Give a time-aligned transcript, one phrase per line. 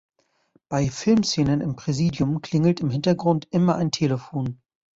[0.67, 4.59] Bei Filmszenen im Präsidium klingelt im Hintergrund immer ein Telefon.